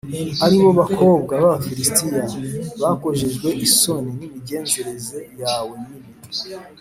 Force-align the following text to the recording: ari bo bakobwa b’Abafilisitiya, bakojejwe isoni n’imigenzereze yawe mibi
ari 0.45 0.57
bo 0.61 0.69
bakobwa 0.79 1.33
b’Abafilisitiya, 1.41 2.21
bakojejwe 2.81 3.49
isoni 3.67 4.11
n’imigenzereze 4.17 5.19
yawe 5.41 5.73
mibi 5.85 6.11